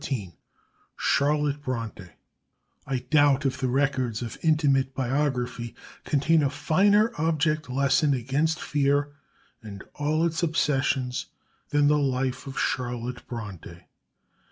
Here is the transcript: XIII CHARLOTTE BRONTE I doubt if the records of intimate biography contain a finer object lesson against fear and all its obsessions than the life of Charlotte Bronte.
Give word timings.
XIII 0.03 0.33
CHARLOTTE 0.97 1.61
BRONTE 1.61 2.09
I 2.87 2.97
doubt 3.11 3.45
if 3.45 3.59
the 3.59 3.67
records 3.67 4.23
of 4.23 4.35
intimate 4.41 4.95
biography 4.95 5.75
contain 6.05 6.41
a 6.41 6.49
finer 6.49 7.11
object 7.19 7.69
lesson 7.69 8.15
against 8.15 8.59
fear 8.59 9.11
and 9.61 9.83
all 9.93 10.25
its 10.25 10.41
obsessions 10.41 11.27
than 11.69 11.85
the 11.85 11.99
life 11.99 12.47
of 12.47 12.57
Charlotte 12.59 13.27
Bronte. 13.27 13.81